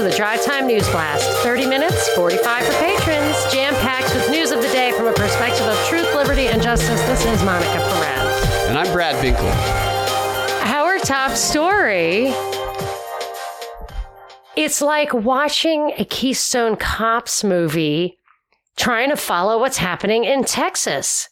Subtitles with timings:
[0.00, 1.28] to the Drive Time News Blast.
[1.42, 5.66] 30 minutes, 45 for patrons, jam packed with news of the day from a perspective
[5.66, 7.00] of truth, liberty, and justice.
[7.02, 8.66] This is Monica Perez.
[8.68, 9.50] And I'm Brad Binkley.
[10.72, 12.32] Our top story.
[14.56, 18.16] It's like watching a Keystone Cops movie
[18.76, 21.28] trying to follow what's happening in Texas.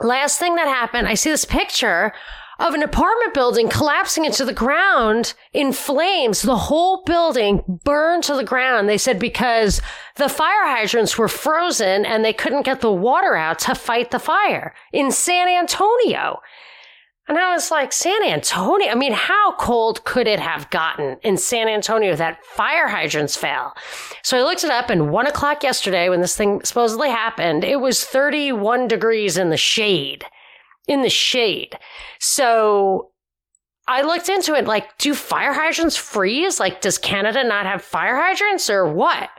[0.00, 2.14] Last thing that happened, I see this picture
[2.58, 6.42] of an apartment building collapsing into the ground in flames.
[6.42, 8.88] The whole building burned to the ground.
[8.88, 9.80] They said because
[10.16, 14.18] the fire hydrants were frozen and they couldn't get the water out to fight the
[14.18, 16.40] fire in San Antonio.
[17.26, 18.90] And I was like, San Antonio?
[18.90, 23.74] I mean, how cold could it have gotten in San Antonio that fire hydrants fell?
[24.22, 27.80] So I looked it up and one o'clock yesterday when this thing supposedly happened, it
[27.80, 30.26] was 31 degrees in the shade.
[30.86, 31.78] In the shade.
[32.20, 33.10] So
[33.86, 36.60] I looked into it like, do fire hydrants freeze?
[36.60, 39.30] Like, does Canada not have fire hydrants or what?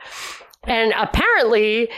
[0.64, 1.88] And apparently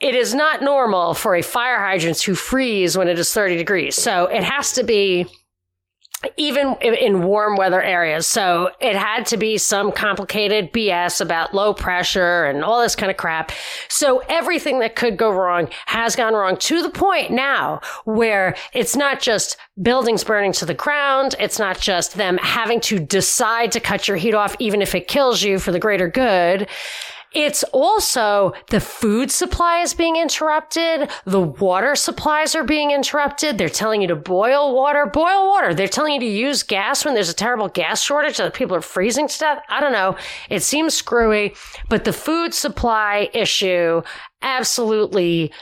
[0.00, 3.94] it is not normal for a fire hydrant to freeze when it is 30 degrees.
[3.94, 5.26] So it has to be
[6.36, 8.26] even in warm weather areas.
[8.26, 13.10] So it had to be some complicated BS about low pressure and all this kind
[13.10, 13.52] of crap.
[13.88, 18.96] So everything that could go wrong has gone wrong to the point now where it's
[18.96, 21.34] not just buildings burning to the ground.
[21.38, 25.08] It's not just them having to decide to cut your heat off, even if it
[25.08, 26.68] kills you for the greater good.
[27.32, 31.10] It's also the food supply is being interrupted.
[31.24, 33.56] The water supplies are being interrupted.
[33.56, 35.72] They're telling you to boil water, boil water.
[35.72, 38.80] They're telling you to use gas when there's a terrible gas shortage that people are
[38.80, 39.62] freezing to death.
[39.68, 40.16] I don't know.
[40.48, 41.54] It seems screwy,
[41.88, 44.02] but the food supply issue
[44.42, 45.52] absolutely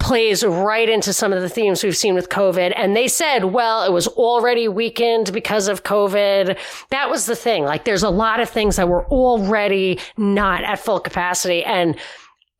[0.00, 2.72] plays right into some of the themes we've seen with COVID.
[2.74, 6.58] And they said, well, it was already weakened because of COVID.
[6.88, 7.64] That was the thing.
[7.64, 11.62] Like there's a lot of things that were already not at full capacity.
[11.62, 11.96] And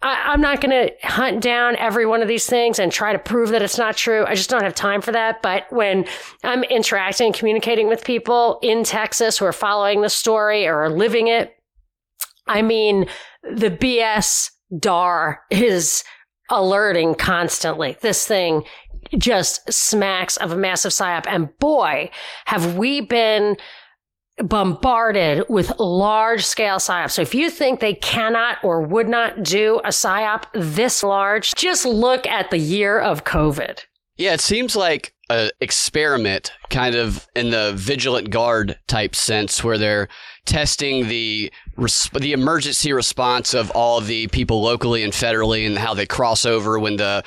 [0.02, 3.18] I, am not going to hunt down every one of these things and try to
[3.18, 4.24] prove that it's not true.
[4.26, 5.42] I just don't have time for that.
[5.42, 6.06] But when
[6.44, 10.90] I'm interacting and communicating with people in Texas who are following the story or are
[10.90, 11.54] living it,
[12.46, 13.06] I mean,
[13.42, 16.04] the BS DAR is
[16.50, 17.96] alerting constantly.
[18.00, 18.64] This thing
[19.16, 21.24] just smacks of a massive psyop.
[21.26, 22.10] And boy,
[22.46, 23.56] have we been
[24.42, 27.12] bombarded with large scale psyops.
[27.12, 31.84] So if you think they cannot or would not do a psyop this large, just
[31.84, 33.80] look at the year of COVID.
[34.16, 39.78] Yeah, it seems like an experiment kind of in the vigilant guard type sense where
[39.78, 40.08] they're
[40.44, 46.06] testing the the emergency response of all the people locally and federally and how they
[46.06, 47.22] cross over when the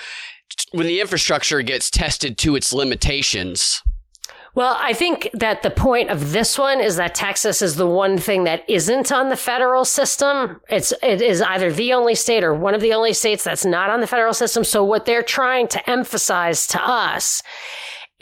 [0.71, 3.81] when the infrastructure gets tested to its limitations.
[4.55, 8.19] Well, I think that the point of this one is that Texas is the one
[8.19, 10.61] thing that isn't on the federal system.
[10.69, 13.89] It's it is either the only state or one of the only states that's not
[13.89, 14.63] on the federal system.
[14.63, 17.41] So what they're trying to emphasize to us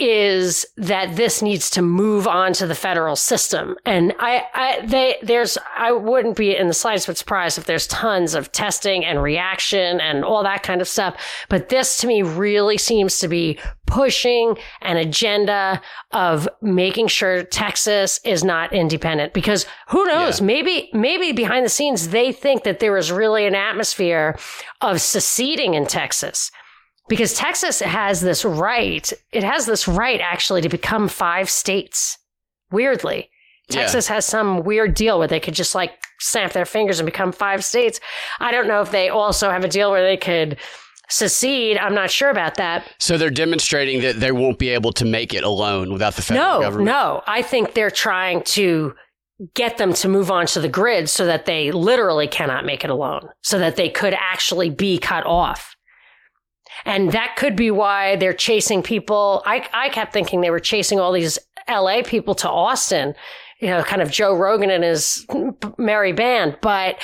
[0.02, 3.76] is that this needs to move on to the federal system.
[3.86, 7.86] And I, I, they, there's, I wouldn't be in the slightest bit surprised if there's
[7.86, 11.16] tons of testing and reaction and all that kind of stuff.
[11.50, 15.80] But this to me really seems to be pushing an agenda
[16.12, 20.40] of making sure Texas is not independent because who knows?
[20.40, 20.48] Yeah.
[20.48, 24.36] Maybe, maybe behind the scenes, they think that there is really an atmosphere
[24.82, 26.52] of seceding in Texas
[27.12, 29.12] because Texas has this right.
[29.34, 32.18] It has this right actually to become five states.
[32.72, 33.30] Weirdly,
[33.70, 34.16] Texas yeah.
[34.16, 35.92] has some weird deal where they could just like
[36.22, 38.00] snap their fingers and become five states.
[38.40, 40.56] I don't know if they also have a deal where they could
[41.10, 41.78] secede.
[41.78, 42.88] I'm not sure about that.
[42.98, 46.60] So they're demonstrating that they won't be able to make it alone without the federal
[46.60, 46.86] no, government.
[46.86, 48.96] No, I think they're trying to
[49.54, 52.90] get them to move on to the grid so that they literally cannot make it
[52.90, 55.71] alone, so that they could actually be cut off.
[56.86, 59.44] And that could be why they're chasing people.
[59.46, 61.38] I, I kept thinking they were chasing all these
[61.70, 63.14] LA people to Austin,
[63.60, 65.26] you know, kind of Joe Rogan and his
[65.78, 66.58] merry band.
[66.62, 66.98] But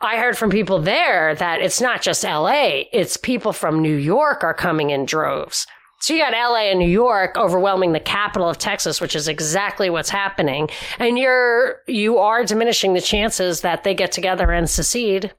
[0.00, 4.44] I heard from people there that it's not just LA, it's people from New York
[4.44, 5.66] are coming in droves.
[6.00, 9.88] So you got LA and New York overwhelming the capital of Texas, which is exactly
[9.88, 10.68] what's happening.
[10.98, 15.32] And you're, you are diminishing the chances that they get together and secede.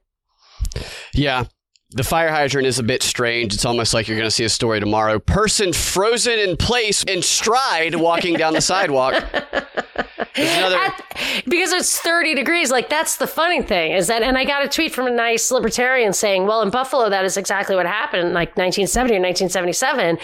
[1.14, 1.44] Yeah.
[1.90, 3.54] The fire hydrant is a bit strange.
[3.54, 5.18] It's almost like you're going to see a story tomorrow.
[5.18, 9.14] Person frozen in place in stride walking down the sidewalk.
[10.36, 11.04] another- At-
[11.46, 12.70] because it's 30 degrees.
[12.70, 15.50] Like, that's the funny thing is that, and I got a tweet from a nice
[15.50, 20.18] libertarian saying, well, in Buffalo, that is exactly what happened in like 1970 or 1977.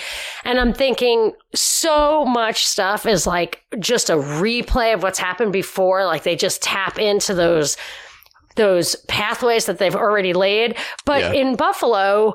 [0.44, 6.05] And I'm thinking so much stuff is like just a replay of what's happened before.
[6.05, 7.78] Like, they just tap into those
[8.56, 10.77] those pathways that they've already laid.
[11.05, 11.33] But Yeah.
[11.33, 12.35] in Buffalo,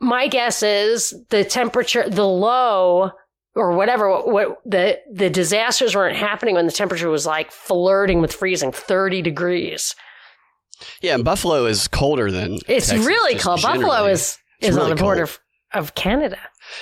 [0.00, 3.10] my guess is the temperature, the low
[3.56, 8.20] or whatever, what, what the the disasters weren't happening when the temperature was like flirting
[8.20, 9.94] with freezing, thirty degrees.
[11.00, 13.62] Yeah, and Buffalo is colder than It's Texas, really cold.
[13.62, 15.38] Buffalo is It's is really on the border cold.
[15.74, 16.38] Of, Canada.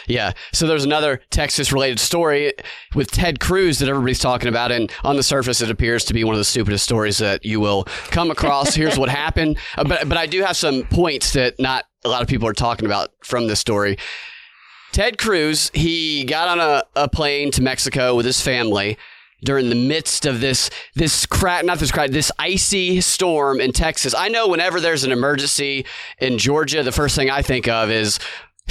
[0.07, 0.33] Yeah.
[0.53, 2.53] So there's another Texas related story
[2.95, 4.73] with Ted Cruz that everybody's talking about.
[4.73, 7.61] And on the surface, it appears to be one of the stupidest stories that you
[7.61, 8.75] will come across.
[8.75, 9.59] Here's what happened.
[9.77, 12.55] Uh, but, but I do have some points that not a lot of people are
[12.55, 13.99] talking about from this story.
[14.93, 18.99] Ted Cruz, he got on a, a plane to Mexico with his family
[19.45, 24.15] during the midst of this this crack not this crack this icy storm in Texas.
[24.15, 25.85] I know whenever there's an emergency
[26.19, 28.19] in Georgia, the first thing I think of is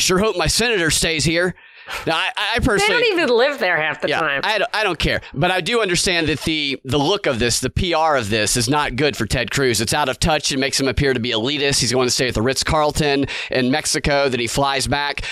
[0.01, 1.55] sure hope my senator stays here.
[2.05, 4.41] Now, I, I They personally don't even live there half the yeah, time.
[4.43, 5.21] I, don't, I don't care.
[5.33, 8.69] But I do understand that the, the look of this, the PR of this, is
[8.69, 9.81] not good for Ted Cruz.
[9.81, 10.51] It's out of touch.
[10.51, 11.81] It makes him appear to be elitist.
[11.81, 15.25] He's going to stay at the Ritz Carlton in Mexico, then he flies back.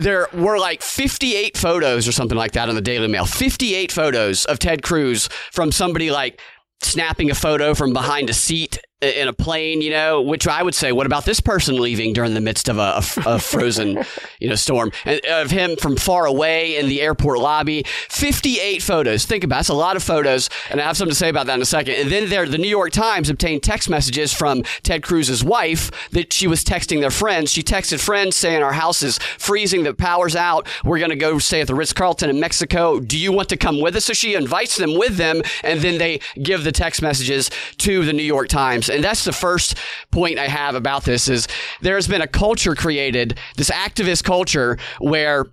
[0.00, 3.26] There were like 58 photos or something like that on the Daily Mail.
[3.26, 6.40] 58 photos of Ted Cruz from somebody like
[6.82, 10.74] snapping a photo from behind a seat in a plane, you know, which I would
[10.74, 14.04] say, what about this person leaving during the midst of a, a, a frozen,
[14.40, 14.90] you know, storm?
[15.04, 17.84] And uh, of him from far away in the airport lobby.
[18.08, 19.24] 58 photos.
[19.24, 19.58] Think about it.
[19.58, 20.50] That's a lot of photos.
[20.70, 21.94] And I have something to say about that in a second.
[21.94, 26.32] And then there, the New York Times obtained text messages from Ted Cruz's wife that
[26.32, 27.52] she was texting their friends.
[27.52, 30.66] She texted friends saying, Our house is freezing, the power's out.
[30.84, 32.98] We're going to go stay at the Ritz Carlton in Mexico.
[32.98, 34.06] Do you want to come with us?
[34.06, 38.12] So she invites them with them, and then they give the text messages to the
[38.12, 38.87] New York Times.
[38.88, 39.76] And that's the first
[40.10, 41.48] point I have about this is
[41.80, 45.46] there's been a culture created, this activist culture where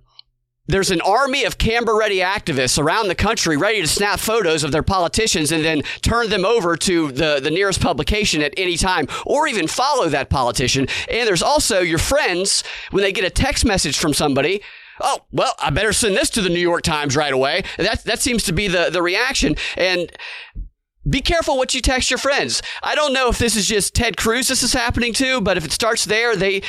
[0.68, 4.72] there's an army of camera ready activists around the country ready to snap photos of
[4.72, 9.06] their politicians and then turn them over to the, the nearest publication at any time
[9.24, 10.88] or even follow that politician.
[11.08, 14.60] And there's also your friends when they get a text message from somebody.
[15.00, 17.64] Oh, well, I better send this to the New York Times right away.
[17.76, 19.56] That, that seems to be the, the reaction.
[19.76, 20.10] And
[21.08, 22.62] be careful what you text your friends.
[22.82, 25.64] I don't know if this is just Ted Cruz this is happening to, but if
[25.64, 26.62] it starts there, they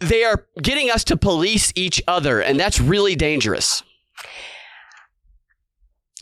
[0.00, 3.82] they are getting us to police each other, and that's really dangerous.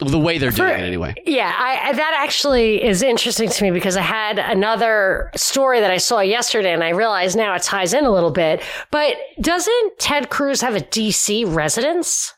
[0.01, 1.15] The way they're doing it, anyway.
[1.27, 5.91] Yeah, I, I, that actually is interesting to me because I had another story that
[5.91, 8.63] I saw yesterday, and I realize now it ties in a little bit.
[8.91, 12.33] But doesn't Ted Cruz have a DC residence?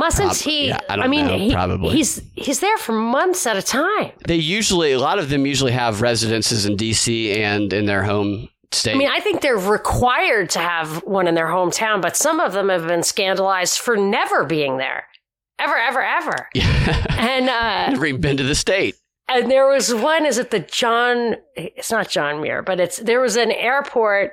[0.00, 0.68] Mustn't Prob- he?
[0.68, 1.96] yeah, I don't mean, know, he- probably.
[1.96, 4.12] he's he's there for months at a time.
[4.26, 7.32] They usually, a lot of them usually have residences in D.C.
[7.42, 8.94] and in their home state.
[8.94, 12.52] I mean, I think they're required to have one in their hometown, but some of
[12.52, 15.04] them have been scandalized for never being there,
[15.58, 16.48] ever, ever, ever.
[16.54, 17.04] yeah.
[17.18, 18.96] And uh, Never even been to the state.
[19.28, 23.20] And there was one, is it the John, it's not John Muir, but it's, there
[23.20, 24.32] was an airport,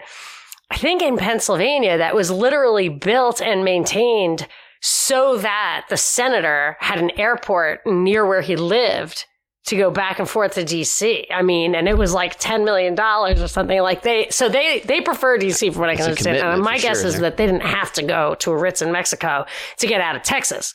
[0.72, 4.48] I think in Pennsylvania, that was literally built and maintained
[4.82, 9.26] so that the senator had an airport near where he lived
[9.68, 11.26] to go back and forth to DC.
[11.30, 15.02] I mean, and it was like $10 million or something like they, so they, they
[15.02, 16.38] prefer DC from what I can It's understand.
[16.38, 17.24] And my guess sure is there.
[17.24, 19.46] that they didn't have to go to a Ritz in Mexico
[19.80, 20.74] to get out of Texas.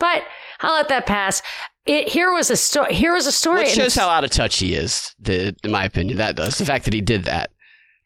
[0.00, 0.24] But
[0.60, 1.42] I'll let that pass.
[1.86, 2.94] It, here was a story.
[2.94, 3.60] Here was a story.
[3.60, 6.16] Which shows how out of touch he is, the, in my opinion.
[6.16, 6.58] That does.
[6.58, 7.50] The fact that he did that,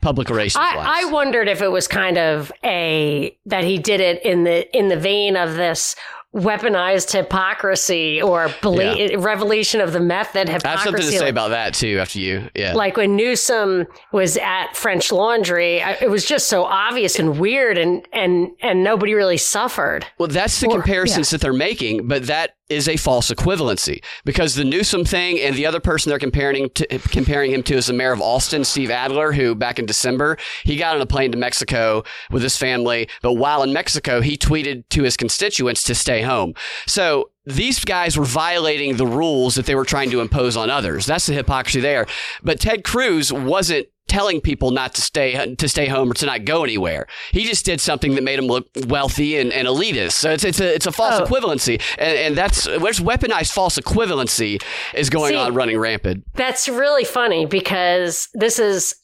[0.00, 0.62] public relations.
[0.64, 4.76] I, I wondered if it was kind of a that he did it in the
[4.76, 5.96] in the vein of this
[6.34, 10.84] weaponized hypocrisy or bela- revelation of the method I have hypocrisy.
[10.84, 11.98] something to say about that too.
[11.98, 12.74] After you, yeah.
[12.74, 18.06] like when Newsom was at French Laundry, it was just so obvious and weird, and
[18.12, 20.06] and and nobody really suffered.
[20.18, 24.54] Well, that's the Or- comparisons that they're making, but that is a false equivalency because
[24.54, 27.92] the Newsom thing and the other person they're comparing to, comparing him to is the
[27.92, 31.38] mayor of Austin, Steve Adler, who back in December he got on a plane to
[31.38, 36.22] Mexico with his family, but while in Mexico he tweeted to his constituents to stay
[36.22, 36.54] home.
[36.86, 41.06] So these guys were violating the rules that they were trying to impose on others.
[41.06, 42.06] That's the hypocrisy there.
[42.42, 46.44] But Ted Cruz wasn't telling people not to stay to stay home or to not
[46.44, 47.06] go anywhere.
[47.32, 50.12] He just did something that made him look wealthy and, and elitist.
[50.12, 51.24] So it's it's a it's a false Oh.
[51.24, 54.62] equivalency, and, and that's where's weaponized false equivalency
[54.94, 56.24] is going See- on running rampant.
[56.34, 58.94] That's really funny because this is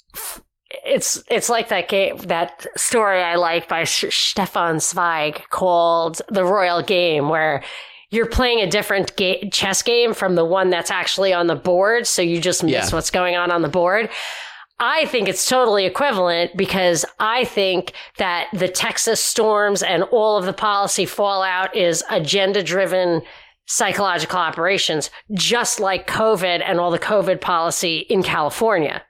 [0.84, 6.44] it's it's like that game that story I like by Sh- Stefan Zweig called The
[6.44, 7.62] Royal Game where
[8.10, 12.06] you're playing a different ga- chess game from the one that's actually on the board.
[12.06, 12.88] So you just miss Yeah.
[12.90, 14.08] what's going on on the board.
[14.80, 20.46] I think it's totally equivalent because I think that the Texas storms and all of
[20.46, 23.22] the policy fallout is agenda driven
[23.66, 29.02] psychological operations, just like COVID and all the COVID policy in California.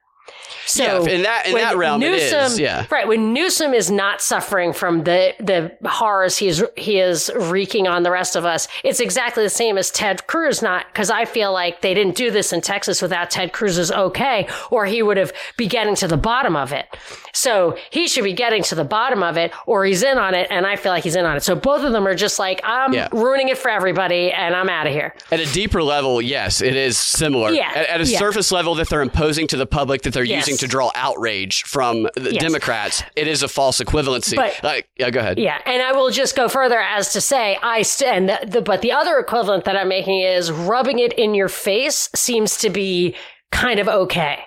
[0.67, 2.87] So Yeah, in that- in that realm it is, Newsom, yeah.
[2.91, 3.07] right.
[3.07, 8.03] When Newsom is not suffering from the the horrors he is he is wreaking on
[8.03, 10.63] the rest of us, it's exactly the same as Ted Cruz.
[10.63, 14.49] Not because I feel like they didn't do this in Texas without Ted Cruz's okay,
[14.71, 16.87] or he would have be getting to the bottom of it.
[17.33, 20.47] So he should be getting to the bottom of it, or he's in on it,
[20.51, 21.43] and I feel like he's in on it.
[21.43, 23.09] So both of them are just like I'm Yeah.
[23.13, 25.15] ruining it for everybody, and I'm out of here.
[25.33, 27.51] At a deeper level, yes, it is similar.
[27.51, 28.19] Yeah, At, at a yeah.
[28.19, 30.44] surface level that they're imposing to the public that they're Yes.
[30.44, 32.43] using to draw outrage from the Yes.
[32.43, 34.37] Democrats, it is a false equivalency.
[34.37, 35.39] But- like, yeah, go ahead.
[35.39, 38.61] Yeah, and I will just go further as to say I st- and the, the
[38.63, 42.71] but the other equivalent that I'm making is rubbing it in your face seems to
[42.71, 43.17] be
[43.51, 44.39] kind of okay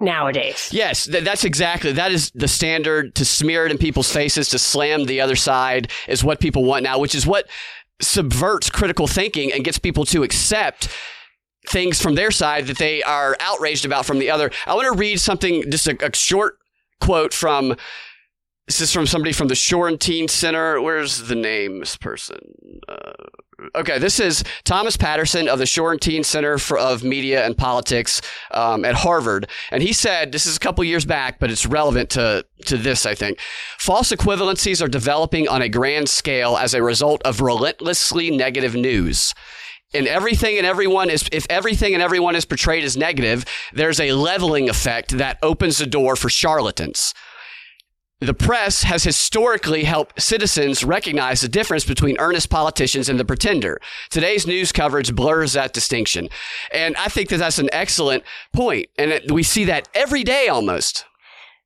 [0.00, 0.70] nowadays.
[0.72, 4.58] Yes, th- that's exactly that is the standard to smear it in people's faces to
[4.58, 7.46] slam the other side is what people want now, which is what
[8.00, 10.88] subverts critical thinking and gets people to accept
[11.68, 14.50] things from their side that they are outraged about from the other.
[14.66, 16.58] I want to read something just a, a short
[17.00, 17.76] quote from
[18.70, 20.80] this is from somebody from the Shorenstein Center.
[20.80, 21.80] Where's the name?
[21.80, 22.38] This person.
[22.88, 23.12] Uh,
[23.74, 28.84] okay, this is Thomas Patterson of the Shorenstein Center for, of Media and Politics um,
[28.84, 32.46] at Harvard, and he said this is a couple years back, but it's relevant to
[32.66, 33.06] to this.
[33.06, 33.40] I think
[33.78, 39.34] false equivalencies are developing on a grand scale as a result of relentlessly negative news.
[39.92, 44.12] And everything and everyone is, if everything and everyone is portrayed as negative, there's a
[44.12, 47.12] leveling effect that opens the door for charlatans.
[48.20, 53.80] The press has historically helped citizens recognize the difference between earnest politicians and the pretender.
[54.10, 56.28] Today's news coverage blurs that distinction.
[56.70, 58.90] And I think that that's an excellent point.
[58.98, 61.06] And we see that every day almost.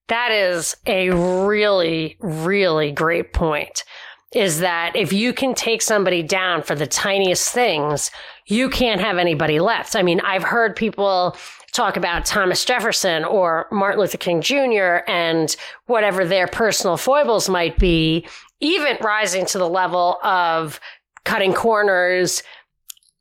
[0.08, 3.84] That is a really really great point.
[4.32, 8.10] Is that if you can take somebody down for the tiniest things,
[8.46, 9.94] you can't have anybody left.
[9.94, 11.36] I mean, I've heard people
[11.72, 15.02] talk about Thomas Jefferson or Martin Luther King Jr.
[15.08, 15.54] and
[15.86, 18.26] whatever their personal foibles might be,
[18.60, 20.80] even rising to the level of
[21.24, 22.42] cutting corners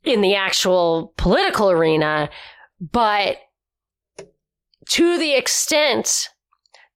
[0.04, 2.28] in the actual political arena.
[2.80, 3.38] But
[4.90, 6.28] to the extent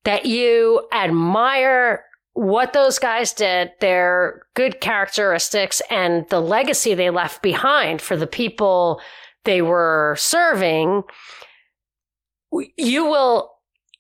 [0.05, 2.05] that you admire
[2.39, 8.29] what those guys did, their good characteristics, and the legacy they left behind for the
[8.29, 9.01] people
[9.45, 11.03] they were serving,
[12.77, 13.51] you will.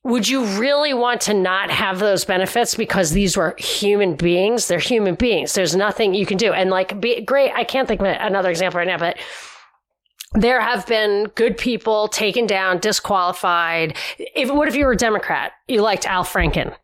[0.04, 4.68] Would you really want to not have those benefits because these were human beings?
[4.68, 5.54] They're human beings.
[5.54, 6.52] There's nothing you can do.
[6.52, 7.52] And like, be great.
[7.52, 9.18] I can't think of another example right now, but
[10.34, 13.96] there have been good people taken down, disqualified.
[14.18, 15.52] If, what if you were a Democrat?
[15.66, 16.74] You liked Al Franken.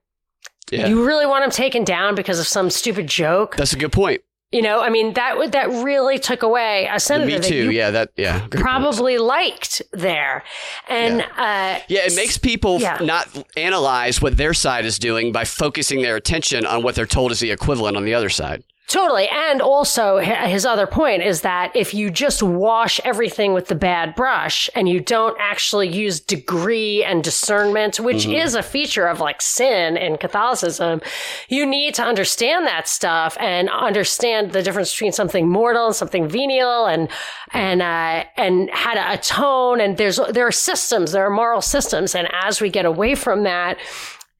[0.74, 0.86] Yeah.
[0.88, 3.56] You really want him taken down because of some stupid joke?
[3.56, 4.22] That's a good point.
[4.52, 7.42] You know, I mean that would that really took away a The senator Me that
[7.44, 7.54] too.
[7.56, 8.46] you Yeah, that, yeah.
[8.52, 10.44] probably liked there,
[10.88, 12.98] and uh, Yeah, it makes people Yeah.
[13.00, 13.26] not
[13.56, 17.40] analyze what their side is doing by focusing their attention on what they're told is
[17.40, 18.62] the equivalent on the other side.
[18.94, 19.28] Totally.
[19.28, 24.14] And also, his other point is that if you just wash everything with the bad
[24.14, 29.42] brush and you don't actually use degree and discernment, which is a feature of like
[29.42, 31.00] sin in Catholicism,
[31.48, 36.28] you need to understand that stuff and understand the difference between something mortal and something
[36.28, 37.08] venial and,
[37.52, 39.80] and, uh, and how to atone.
[39.80, 42.14] And there's, there are systems, there are moral systems.
[42.14, 43.76] And as we get away from that,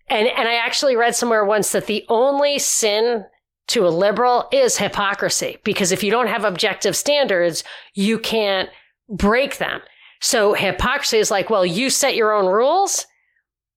[0.07, 3.25] and, and I actually read somewhere once that the only sin
[3.69, 8.69] to a liberal is hypocrisy because if you don't have objective standards, you can't
[9.09, 9.81] break them.
[10.21, 13.07] So hypocrisy is like, well, you set your own rules,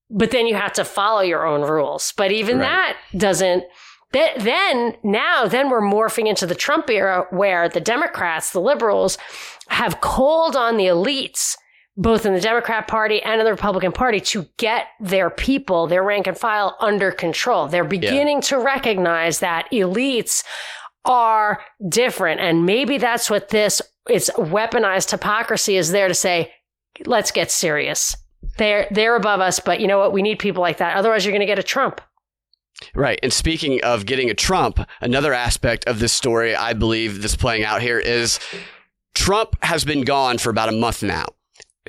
[0.09, 2.13] but then you have to follow your own rules.
[2.17, 2.67] But even Right.
[2.67, 3.63] that doesn't.
[4.13, 9.17] th- Then now, then we're morphing into the Trump era where the Democrats, the liberals,
[9.67, 11.57] have called on the elites
[11.97, 16.03] both in the Democrat Party and in the Republican Party to get their people, their
[16.03, 17.67] rank and file under control.
[17.67, 20.43] They're beginning to recognize that elites
[21.05, 22.39] are different.
[22.39, 26.53] And maybe that's what this, it's weaponized hypocrisy is there to say,
[27.05, 28.15] let's get serious.
[28.57, 30.13] They're, they're above us, but you know what?
[30.13, 30.97] We need people like that.
[30.97, 31.99] Otherwise, you're going to get a Trump.
[32.93, 33.19] Right.
[33.23, 37.63] And speaking of getting a Trump, another aspect of this story I believe that's playing
[37.63, 38.39] out here is
[39.15, 41.25] Trump has been gone for about a month now.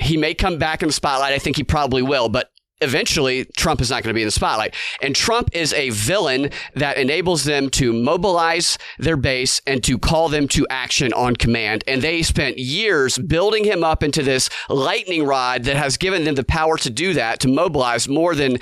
[0.00, 1.32] He may come back in the spotlight.
[1.32, 2.50] I think he probably will, but
[2.80, 4.74] eventually Trump is not going to be in the spotlight.
[5.02, 10.28] And Trump is a villain that enables them to mobilize their base and to call
[10.28, 11.84] them to action on command.
[11.86, 16.36] And they spent years building him up into this lightning rod that has given them
[16.36, 18.58] the power to do that, to mobilize more than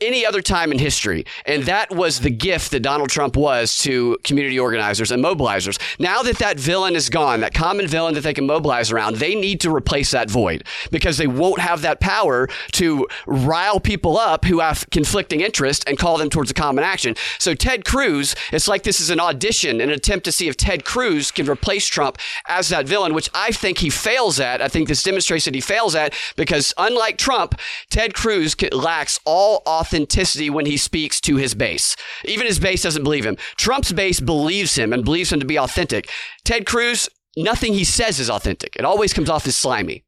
[0.00, 1.24] any other time in history.
[1.44, 5.80] And that was the gift that Donald Trump was to community organizers and mobilizers.
[5.98, 9.34] Now that that villain is gone, that common villain that they can mobilize around, they
[9.34, 14.44] need to replace that void because they won't have that power to rile people up
[14.44, 17.14] who have conflicting interests and call them towards a common action.
[17.38, 20.84] So Ted Cruz, it's like this is an audition, an attempt to see if Ted
[20.84, 24.60] Cruz can replace Trump as that villain, which I think he fails at.
[24.60, 27.58] I think this demonstrates that he fails at because unlike Trump,
[27.90, 31.94] Ted Cruz lacks all authenticity when he speaks to his base.
[32.24, 33.36] Even his base doesn't believe him.
[33.56, 36.10] Trump's base believes him and believes him to be authentic.
[36.44, 38.74] Ted Cruz, nothing he says is authentic.
[38.76, 40.05] It always comes off as slimy.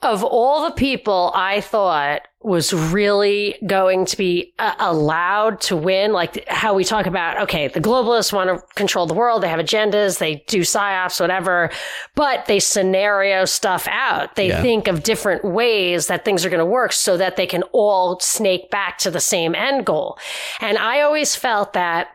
[0.00, 6.12] Of all the people I thought was really going to be uh, allowed to win,
[6.12, 9.42] like how we talk about, okay, the globalists want to control the world.
[9.42, 10.18] They have agendas.
[10.18, 11.70] They do psyops, whatever,
[12.14, 14.36] but they scenario stuff out.
[14.36, 14.62] They Yeah.
[14.62, 18.20] think of different ways that things are going to work so that they can all
[18.20, 20.16] snake back to the same end goal.
[20.60, 22.06] And I always felt that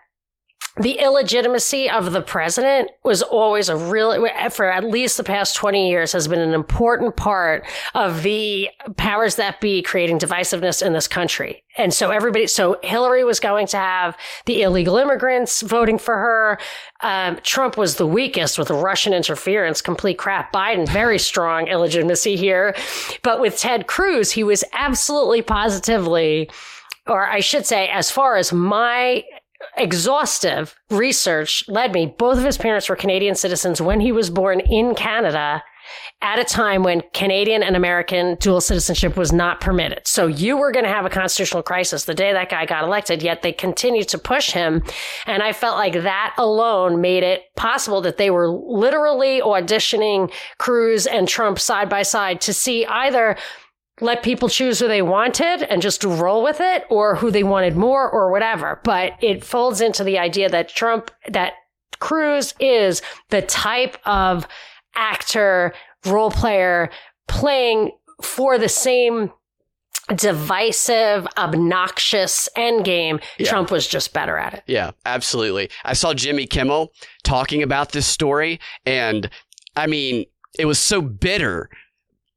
[0.77, 5.88] the illegitimacy of the president was always a real, for at least the past 20
[5.88, 11.08] years, has been an important part of the powers that be creating divisiveness in this
[11.08, 11.63] country.
[11.77, 16.60] And so everybody, so Hillary was going to have the illegal immigrants voting for her.
[17.01, 20.51] Um, Trump was the weakest with Russian interference, complete crap.
[20.51, 22.75] Biden, very strong illegitimacy here.
[23.22, 26.50] But with Ted Cruz, he was absolutely positively,
[27.06, 29.24] or I should say, as far as my
[29.77, 32.13] exhaustive research led me.
[32.17, 35.63] Both of his parents were Canadian citizens when he was born in Canada
[36.22, 40.08] at a time when Canadian and American dual citizenship was not permitted.
[40.08, 43.22] So you were going to have a constitutional crisis the day that guy got elected,
[43.22, 44.84] yet they continued to push him.
[45.25, 51.05] And I felt like that alone made it possible that they were literally auditioning Cruz
[51.05, 53.38] and Trump side by side to see either
[54.03, 57.75] let people choose who they wanted and just roll with it or who they wanted
[57.75, 58.79] more or whatever.
[58.83, 61.53] But it folds into the idea that Trump, that
[62.00, 64.48] Cruz is the type of
[64.96, 65.74] actor,
[66.05, 66.89] role player
[67.27, 69.31] playing for the same
[70.16, 73.24] divisive, obnoxious endgame.
[73.37, 73.50] Yeah.
[73.50, 74.63] Trump was just better at it.
[74.68, 75.70] Yeah, absolutely.
[75.85, 76.92] I saw Jimmy Kimmel
[77.24, 79.29] talking about this story, and
[79.75, 80.25] I mean,
[80.59, 81.70] it was so bitter.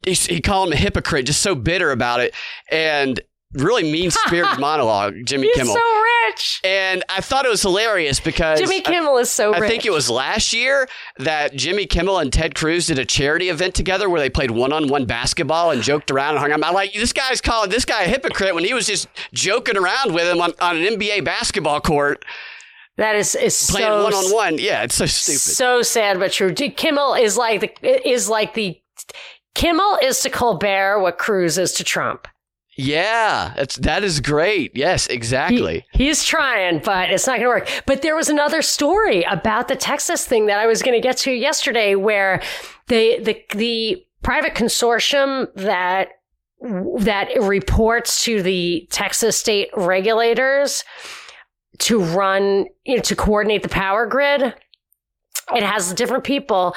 [0.07, 2.35] He, he called him a hypocrite, just so bitter about it,
[2.71, 3.21] and
[3.53, 5.75] really mean spirited monologue, Jimmy He's Kimmel.
[5.75, 6.61] so rich.
[6.65, 9.71] and I thought it was hilarious because Jimmy Kimmel is so I, I rich.
[9.71, 10.89] think it was last year
[11.19, 15.07] that Jimmy Kimmel and Ted Cruz did a charity event together where they played one-on-one
[15.07, 16.65] basketball and joked around and hung out.
[16.65, 20.13] I'm like, this guy's calling this guy a hypocrite when he was just joking around
[20.13, 22.25] with him on, on an NBA basketball court
[22.97, 24.59] that is, is playing so one-on-one.
[24.59, 25.41] Yeah, it's so stupid.
[25.41, 26.53] So sad but true.
[26.53, 28.81] Kimmel is like the is like the
[29.57, 32.29] Kimmel is to Colbert what Cruz is to Trump.
[32.77, 34.77] Yeah, that's that is great.
[34.77, 35.87] Yes, He- exactly.
[35.93, 37.83] he's trying, but it's not going to work.
[37.87, 41.17] But there was another story about the Texas thing that I was going to get
[41.19, 42.43] to yesterday, where
[42.89, 46.09] the the the private consortium that
[46.61, 50.85] that reports to the Texas state regulators
[51.79, 54.43] to run, you know, to coordinate the power grid.
[55.55, 56.75] It has different people.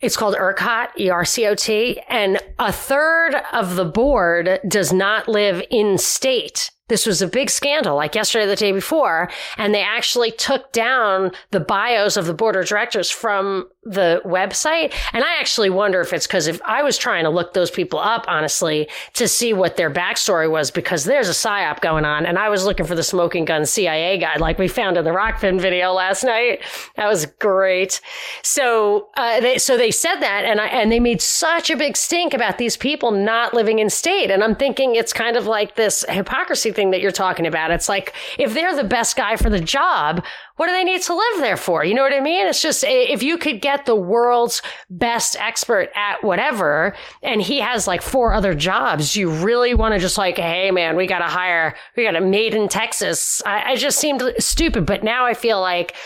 [0.00, 4.92] It's called ERCOT, E R C O T, and a third of the board does
[4.92, 6.70] not live in state.
[6.88, 11.32] This was a big scandal, like yesterday, the day before, and they actually took down
[11.50, 14.92] the bios of the board of directors from the website.
[15.12, 17.98] And I actually wonder if it's because if I was trying to look those people
[17.98, 22.38] up, honestly, to see what their backstory was, because there's a psyop going on, and
[22.38, 25.60] I was looking for the smoking gun CIA guy, like we found in the Rokfin
[25.60, 26.60] video last night.
[26.96, 28.00] That was great.
[28.42, 31.96] So, uh, they, so they said that, and I, and they made such a big
[31.96, 34.30] stink about these people not living in state.
[34.30, 37.72] And I'm thinking it's kind of like this hypocrisy thing that you're talking about.
[37.72, 41.14] It's like if they're the best guy for the job, what do they need to
[41.14, 41.84] live there for?
[41.84, 42.46] You know what I mean?
[42.46, 47.88] It's just if you could get the world's best expert at whatever, and he has
[47.88, 51.24] like four other jobs, you really want to just like, hey man, we got to
[51.24, 53.42] hire, we got a made in Texas.
[53.44, 55.96] I, I just seemed stupid, but now I feel like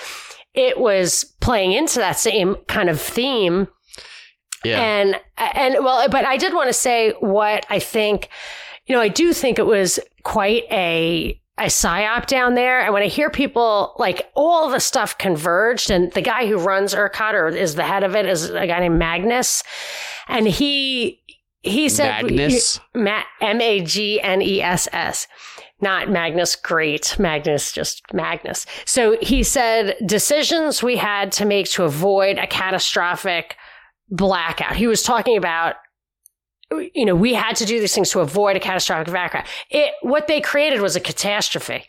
[0.55, 3.69] it was playing into that same kind of theme.
[4.65, 4.81] Yeah.
[4.81, 8.29] And and well, but I did want to say what I think.
[8.87, 12.81] You know, I do think it was quite a a psyop down there.
[12.81, 16.95] And when I hear people like all the stuff converged, and the guy who runs
[16.95, 19.63] ERCOT or is the head of it is a guy named Magness,
[20.29, 21.21] and he
[21.61, 22.81] he said Magnus?
[22.95, 25.29] M A G N E S S.
[25.81, 28.67] Not Magnus Great, Magnus, just Magnus.
[28.85, 33.57] So he said decisions we had to make to avoid a catastrophic
[34.09, 34.77] blackout.
[34.77, 35.75] He was talking about,
[36.95, 39.47] you know, we had to do these things to avoid a catastrophic blackout.
[39.71, 41.85] It, what they created was a catastrophe,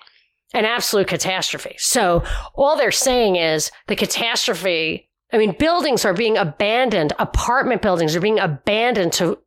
[0.54, 1.76] an absolute catastrophe.
[1.78, 2.24] So
[2.56, 5.10] all they're saying is the catastrophe.
[5.32, 7.14] I mean, buildings are being abandoned.
[7.20, 9.40] Apartment buildings are being abandoned to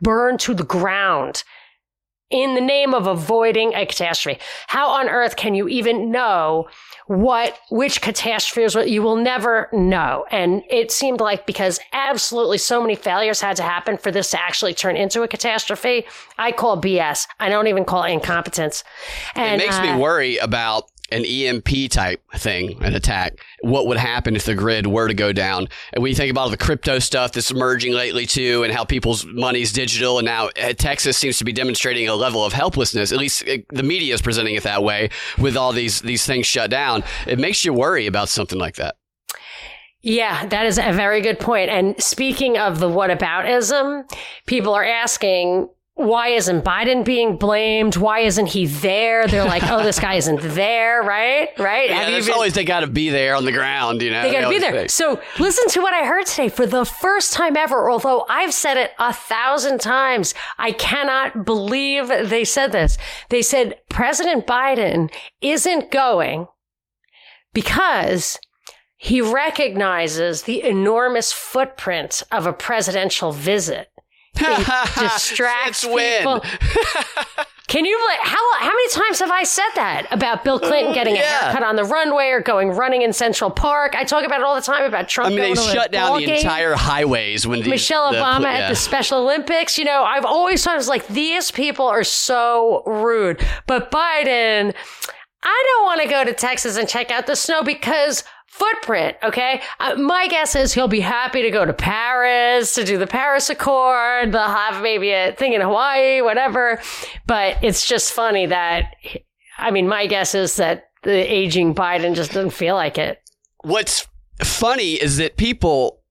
[0.00, 1.44] burn to the ground
[2.32, 4.40] in the name of avoiding a catastrophe.
[4.66, 6.68] How on earth can you even know
[7.06, 10.24] what, which catastrophe is what you will never know.
[10.30, 14.40] And it seemed like because absolutely so many failures had to happen for this to
[14.40, 16.06] actually turn into a catastrophe,
[16.38, 17.26] I call BS.
[17.38, 18.84] I don't even call it incompetence.
[19.34, 23.98] And, it makes uh, me worry about an EMP type thing, an attack, what would
[23.98, 25.68] happen if the grid were to go down?
[25.92, 28.84] And when you think about all the crypto stuff that's emerging lately too, and how
[28.84, 33.12] people's money's digital, and now uh, Texas seems to be demonstrating a level of helplessness.
[33.12, 36.46] At least uh, the media is presenting it that way with all these these things
[36.46, 37.04] shut down.
[37.26, 38.96] It makes you worry about something like that.
[40.02, 41.70] Yeah, that is a very good point.
[41.70, 44.12] And speaking of the whataboutism,
[44.46, 47.96] people are asking, why isn't Biden being blamed?
[47.96, 49.26] Why isn't he there?
[49.26, 51.50] They're like, oh, this guy isn't there, right?
[51.58, 51.90] Right?
[51.90, 54.22] Yeah, there's been- always they got to be there on the ground, you know.
[54.22, 54.72] They got to be there.
[54.72, 54.88] Say.
[54.88, 57.90] So listen to what I heard today for the first time ever.
[57.90, 62.96] Although I've said it a thousand times, I cannot believe they said this.
[63.28, 66.48] They said President Biden isn't going
[67.52, 68.38] because
[68.96, 73.91] he recognizes the enormous footprint of a presidential visit
[74.98, 76.44] distracts people.
[77.72, 81.22] Can you how how many times have I said that about Bill Clinton getting yeah.
[81.22, 83.94] a haircut on the runway or going running in Central Park?
[83.94, 85.32] I talk about it all the time about Trump.
[85.32, 86.36] I mean, they shut down the game.
[86.36, 88.58] entire highways when Michelle the, Obama the, yeah.
[88.58, 89.78] at the Special Olympics.
[89.78, 94.74] You know, I've always thought it was like these people are so rude, but Biden.
[95.44, 99.16] I don't want to go to Texas and check out the snow because footprint.
[99.22, 99.62] Okay.
[99.80, 103.48] Uh, my guess is he'll be happy to go to Paris to do the Paris
[103.48, 104.30] Accord.
[104.30, 106.80] They'll have maybe a thing in Hawaii, whatever.
[107.26, 108.94] But it's just funny that,
[109.56, 113.18] I mean, my guess is that the aging Biden just doesn't feel like it.
[113.64, 114.06] What's
[114.42, 116.02] funny is that people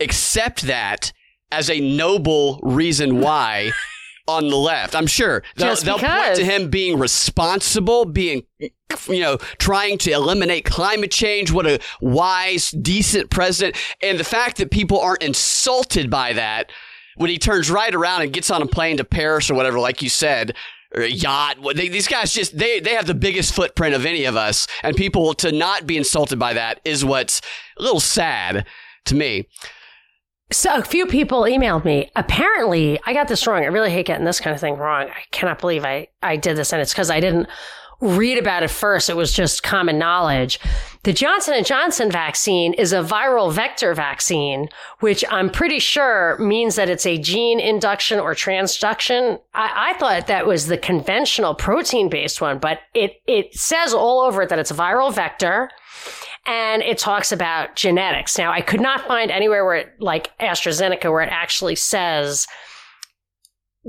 [0.00, 1.12] accept that
[1.52, 3.70] as a noble reason why
[4.28, 4.94] on the left.
[4.94, 8.42] I'm sure they'll, they'll point to him being responsible, being
[9.08, 11.50] you know, trying to eliminate climate change.
[11.50, 13.76] What a wise, decent president.
[14.02, 16.70] And the fact that people aren't insulted by that
[17.16, 20.02] when he turns right around and gets on a plane to Paris or whatever, like
[20.02, 20.54] you said,
[20.94, 21.58] or a yacht.
[21.74, 24.96] They, these guys just they they have the biggest footprint of any of us, and
[24.96, 27.40] people to not be insulted by that is what's
[27.78, 28.66] a little sad
[29.06, 29.48] to me.
[30.50, 32.10] So a few people emailed me.
[32.16, 33.62] Apparently, I got this wrong.
[33.62, 35.08] I really hate getting this kind of thing wrong.
[35.08, 37.48] I cannot believe I, I did this, and it's because I didn't
[38.00, 39.10] read about it first.
[39.10, 40.58] It was just common knowledge.
[41.02, 44.68] The Johnson and Johnson vaccine is a viral vector vaccine,
[45.00, 49.40] which I'm pretty sure means that it's a gene induction or transduction.
[49.54, 54.20] I, I thought that was the conventional protein based one, but it, it says all
[54.20, 55.70] over it that it's a viral vector
[56.48, 58.38] and it talks about genetics.
[58.38, 62.46] Now, I could not find anywhere where it, like AstraZeneca, where it actually says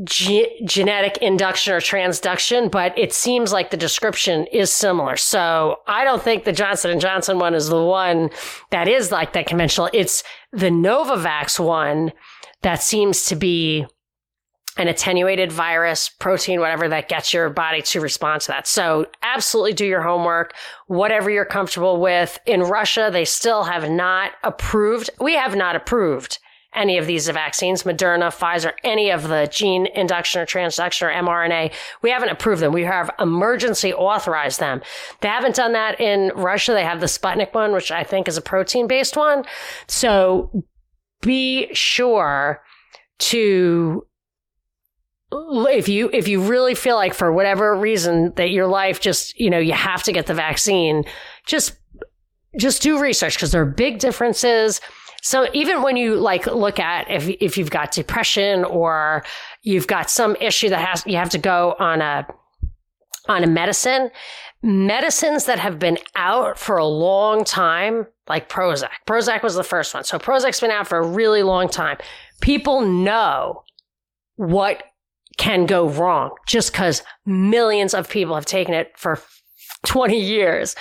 [0.04, 5.15] ge- genetic induction or transduction, but it seems like the description is similar.
[5.15, 8.30] So I don't think the Johnson and Johnson one is the one
[8.72, 9.89] that is like that conventional.
[9.93, 12.12] It's the Novavax one
[12.62, 13.88] that seems to be
[14.80, 18.65] an attenuated virus, protein, whatever that gets your body to respond to that.
[18.65, 20.56] So absolutely do your homework,
[20.88, 22.39] whatever you're comfortable with.
[22.46, 25.10] In Russia, they still have not approved.
[25.20, 26.39] We have not approved
[26.74, 31.74] any of these vaccines, Moderna, Pfizer, any of the gene induction or transduction or mRNA.
[32.02, 32.72] We haven't approved them.
[32.72, 34.82] We have emergency authorized them.
[35.20, 36.72] They haven't done that in Russia.
[36.72, 39.44] They have the Sputnik one, which I think is a protein based one.
[39.88, 40.63] So
[41.22, 42.62] be sure
[43.18, 44.06] to
[45.32, 49.50] if you if you really feel like for whatever reason that your life just you
[49.50, 51.06] know you have to get the vaccine
[51.46, 51.78] just
[52.58, 54.82] just do research because there are big differences.
[55.22, 59.24] So even when you like look at if if you've got depression or
[59.62, 62.26] you've got some issue that has you have to go on a
[63.28, 64.10] on a medicine
[64.62, 68.89] medicines that have been out for a long time like Prozac.
[69.08, 70.04] Prozac was the first one.
[70.04, 71.98] So Prozac's been out for a really long time.
[72.42, 73.63] People know
[74.36, 74.84] what
[75.39, 79.19] can go wrong just because millions of people have taken it for
[79.88, 80.75] 20 years.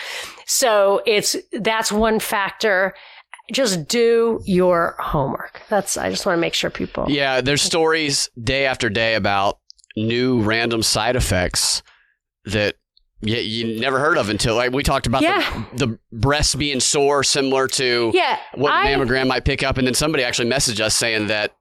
[0.46, 2.92] So it's, that's one factor.
[3.52, 5.62] just do your homework.
[5.70, 7.06] That's I just want to make sure people.
[7.08, 9.58] Yeah, there's stories day after day about
[9.96, 11.82] new random side effects
[12.44, 12.74] that
[13.20, 15.64] yeah, you never heard of until like we talked about Yeah.
[15.74, 19.86] the, the breasts being sore, similar to Yeah, what I- mammogram might pick up, and
[19.86, 21.54] then somebody actually messaged us saying that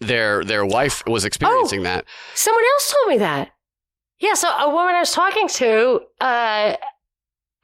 [0.00, 2.04] their their wife was experiencing that.
[2.34, 3.52] Someone else told me that.
[4.18, 6.76] Yeah, so a woman I was talking to, uh,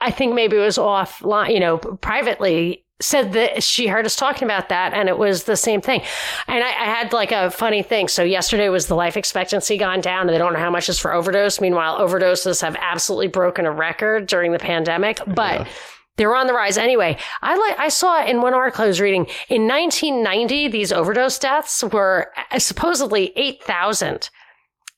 [0.00, 4.44] I think maybe it was offline, you know, privately, said that she heard us talking
[4.44, 6.00] about that and it was the same thing.
[6.48, 8.08] And I, I had like a funny thing.
[8.08, 10.98] So yesterday was the life expectancy gone down and they don't know how much is
[10.98, 11.60] for overdose.
[11.60, 15.68] Meanwhile, overdoses have absolutely broken a record during the pandemic, but Yeah.
[16.16, 17.16] They're on the rise anyway.
[17.42, 21.82] I like I saw in one article I was reading in 1990 these overdose deaths
[21.84, 24.30] were uh, supposedly 8,000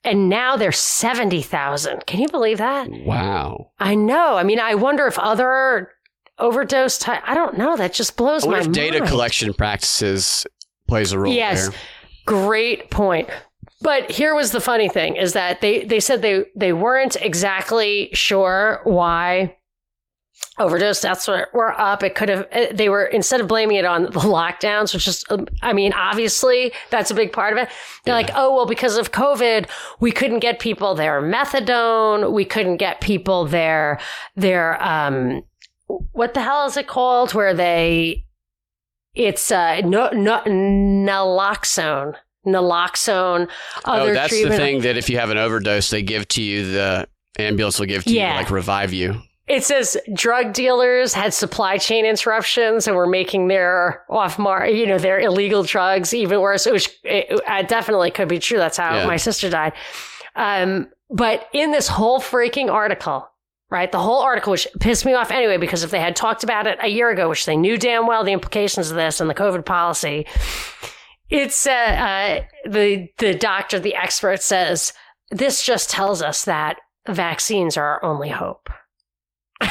[0.05, 2.07] and now they're 70,000.
[2.07, 2.89] Can you believe that?
[2.91, 3.73] Wow.
[3.81, 4.37] I know.
[4.37, 5.91] I mean, I wonder if other
[6.39, 8.75] overdose I don't know, that just blows my mind.
[8.75, 10.47] data collection practices
[10.87, 11.69] plays a role Yes.
[11.69, 11.77] there.
[12.27, 13.29] Great point.
[13.81, 18.11] But here was the funny thing is that they, they said they, they weren't exactly
[18.13, 19.57] sure why
[20.59, 22.03] overdose deaths were, were up.
[22.03, 25.25] It could have, eh, they were, instead of blaming it on the lockdowns, which is,
[25.31, 27.69] um, I mean, obviously that's a big part of it.
[28.05, 29.69] They're like, oh, well, because of COVID,
[30.01, 32.33] we couldn't get people their methadone.
[32.33, 34.01] We couldn't get people their,
[34.37, 35.43] their, um,
[36.13, 37.35] what the hell is it called?
[37.35, 38.25] Where they,
[39.15, 42.15] it's uh, no, no, naloxone,
[42.47, 43.49] naloxone.
[43.85, 46.71] Other oh, that's the thing that if you have an overdose, they give to you
[46.71, 49.23] the ambulance will give to you to like revive you.
[49.49, 54.87] It says drug dealers had supply chain interruptions and were making their off mark, you
[54.87, 56.67] know, their illegal drugs even worse.
[56.67, 58.59] Which it, it definitely could be true.
[58.59, 59.07] That's how Yeah.
[59.07, 59.73] my sister died.
[60.37, 63.27] Um, but in this whole freaking article,
[63.71, 66.67] right, the whole article, which pissed me off anyway, because if they had talked about
[66.67, 69.35] it a year ago, which they knew damn well the implications of this and the
[69.35, 70.27] COVID policy,
[71.31, 74.93] it's uh, uh, the the doctor, the expert says
[75.31, 78.69] this just tells us that vaccines are our only hope.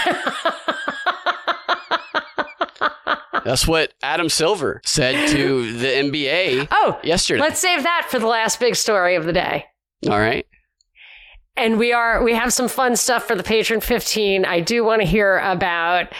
[3.46, 7.40] That's what Adam Silver said to the NBA oh, yesterday.
[7.40, 9.66] let's save that for the last big story of the day.
[10.10, 10.46] All right.
[11.56, 14.46] And we are we have some fun stuff for the patron 15.
[14.46, 16.14] I do want to hear about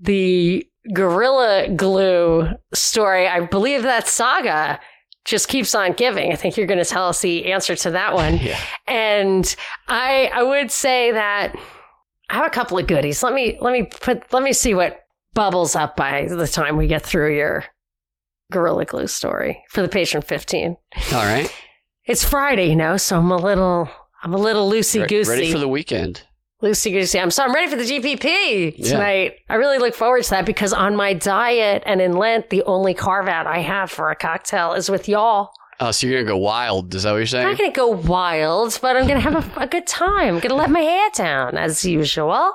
[0.00, 3.28] the Gorilla Glue story.
[3.28, 4.80] I believe that saga
[5.24, 6.32] just keeps on giving.
[6.32, 8.38] I think you're going to tell us the answer to that one.
[8.42, 8.58] Yeah.
[8.88, 9.54] And
[9.86, 11.54] I I would say that
[12.30, 13.22] I have a couple of goodies.
[13.22, 15.00] Let me let me put let me see what
[15.34, 17.64] bubbles up by the time we get through your
[18.50, 20.76] Gorilla Glue story for the patron 15.
[21.14, 21.52] All right.
[22.04, 23.88] It's Friday, you know, so I'm a little
[24.22, 25.30] I'm a little loosey goosey.
[25.30, 26.22] Ready for the weekend.
[26.62, 27.18] loosey goosey.
[27.18, 28.90] I'm so I'm ready for the GPP Yeah.
[28.92, 29.34] tonight.
[29.48, 32.94] I really look forward to that because on my diet and in Lent, the only
[32.94, 35.50] carve out I have for a cocktail is with y'all.
[35.84, 36.94] Oh, so you're gonna go wild?
[36.94, 37.44] Is that what you're saying?
[37.44, 40.36] I'm not to go wild, but I'm to have a, a good time.
[40.36, 42.54] I'm to let my hair down as usual.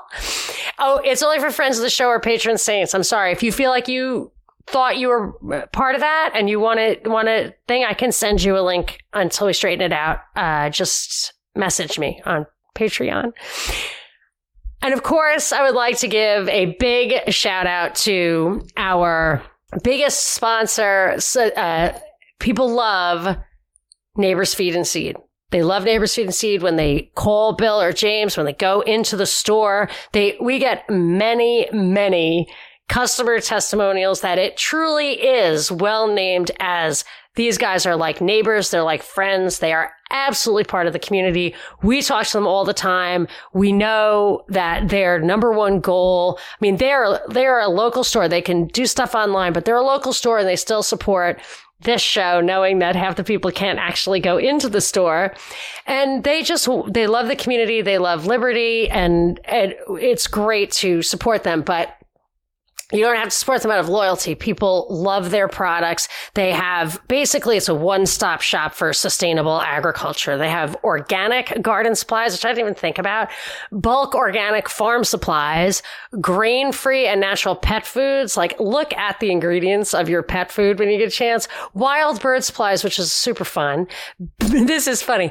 [0.78, 2.94] Oh, it's only for friends of the show or patron saints.
[2.94, 3.32] I'm sorry.
[3.32, 4.32] If you feel like you
[4.66, 8.12] thought you were part of that and you want to want a thing, I can
[8.12, 10.20] send you a link until we straighten it out.
[10.34, 13.34] Uh, just message me on Patreon.
[14.80, 19.42] And of course, I would like to give a big shout out to our
[19.82, 21.18] biggest sponsor.
[21.36, 21.92] Uh,
[22.38, 23.36] people love
[24.16, 25.16] Neighbors Feed and Seed.
[25.50, 28.82] They love Neighbors Feed and Seed when they call Bill or James, when they go
[28.82, 29.88] into the store.
[30.12, 32.48] They, we get many, many
[32.88, 38.70] customer testimonials that it truly is well named as these guys are like neighbors.
[38.70, 39.58] They're like friends.
[39.58, 41.54] They are absolutely part of the community.
[41.82, 43.28] We talk to them all the time.
[43.52, 48.28] We know that their number one goal, I mean, they're, they're a local store.
[48.28, 51.40] They can do stuff online, but they're a local store and they still support
[51.80, 55.34] this show, knowing that half the people can't actually go into the store.
[55.86, 57.82] And they just, they love the community.
[57.82, 61.62] They love liberty and, and it's great to support them.
[61.62, 61.96] But
[62.92, 64.34] you don't have to support them out of loyalty.
[64.34, 66.08] People love their products.
[66.32, 70.38] They have basically it's a one-stop shop for sustainable agriculture.
[70.38, 73.28] They have organic garden supplies, which I didn't even think about,
[73.70, 75.82] bulk organic farm supplies,
[76.18, 78.38] grain-free and natural pet foods.
[78.38, 81.46] Like look at the ingredients of your pet food when you get a chance.
[81.74, 83.86] Wild bird supplies, which is super fun.
[84.38, 85.30] this is funny.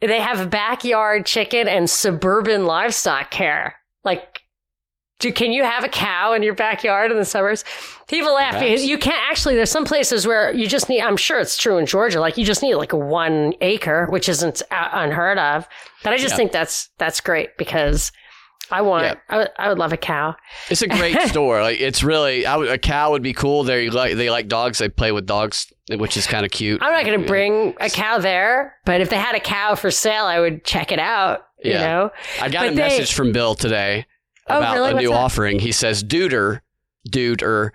[0.00, 3.76] They have backyard chicken and suburban livestock care.
[4.04, 4.33] Like
[5.20, 7.64] do, can you have a cow in your backyard in the suburbs?
[8.08, 8.64] People laugh Perhaps.
[8.68, 9.54] because you can't actually.
[9.54, 11.00] There's some places where you just need.
[11.00, 12.20] I'm sure it's true in Georgia.
[12.20, 15.66] Like you just need like a one acre, which isn't uh, unheard of.
[16.02, 16.36] But I just Yeah.
[16.36, 18.12] think that's that's great because
[18.70, 19.04] I want.
[19.04, 19.14] Yeah.
[19.30, 20.34] I, would, I would love a cow.
[20.68, 21.62] It's a great store.
[21.62, 23.62] Like it's really I would, a cow would be cool.
[23.64, 24.78] They like they like dogs.
[24.78, 26.82] They play with dogs, which is kind of cute.
[26.82, 29.90] I'm not going to bring a cow there, but if they had a cow for
[29.90, 31.46] sale, I would check it out.
[31.64, 31.80] You Yeah.
[31.86, 32.10] know.
[32.42, 34.04] I got but a they- message from Bill today
[34.48, 34.90] Oh, about really?
[34.90, 35.58] a new offering.
[35.58, 36.60] He says, "Duder,
[37.08, 37.70] duder."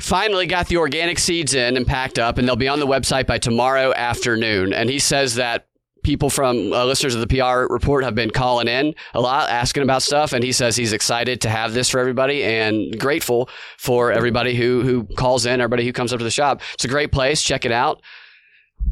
[0.00, 3.26] Finally got the organic seeds in and packed up, and they'll be on the website
[3.26, 4.72] by tomorrow afternoon.
[4.72, 5.66] And he says that
[6.02, 9.82] people from uh, listeners of the PR report have been calling in a lot, asking
[9.82, 10.32] about stuff.
[10.32, 14.82] And he says he's excited to have this for everybody and grateful for everybody who
[14.82, 16.62] who calls in, everybody who comes up to the shop.
[16.74, 17.42] It's a great place.
[17.42, 18.00] Check it out.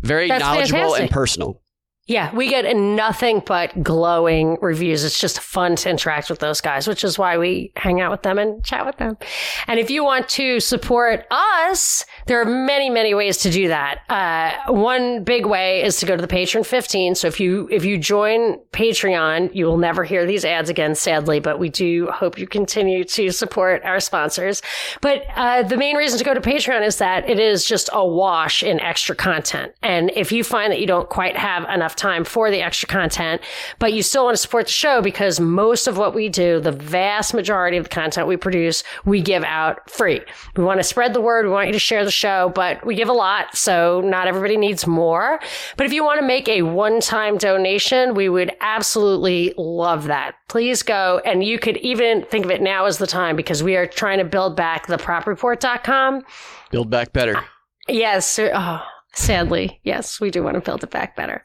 [0.01, 1.63] Very That's knowledgeable and personal.
[2.09, 5.03] Yeah, we get nothing but glowing reviews.
[5.03, 8.23] It's just fun to interact with those guys, which is why we hang out with
[8.23, 9.19] them and chat with them.
[9.67, 14.03] And if you want to support us, there are many, many ways to do that.
[14.09, 17.17] Uh, one big way is to go to the Patreon 15.
[17.17, 21.41] So if you if you join Patreon, you will never hear these ads again, sadly.
[21.41, 24.63] But we do hope you continue to support our sponsors.
[25.01, 28.07] But uh, the main reason to go to Patreon is that it is just a
[28.07, 29.73] wash in extra content.
[29.83, 33.41] And if you find that you don't quite have enough time for the extra content,
[33.79, 36.73] but you still want to support the show because most of what we do, the
[36.73, 40.21] vast majority of the content we produce, we give out free.
[40.57, 41.47] We want to spread the word.
[41.47, 43.57] We want you to share the show, but we give a lot.
[43.57, 45.41] So not everybody needs more.
[45.77, 50.35] But if you want to make a one time donation, we would absolutely love that.
[50.49, 51.21] Please go.
[51.25, 54.19] And you could even think of it now as the time because we are trying
[54.19, 56.23] to build back the propreport.com.
[56.71, 57.43] Build back better.
[57.89, 58.39] Yes.
[58.39, 58.83] Oh,
[59.17, 61.43] sadly, yes, we do want to build it back better,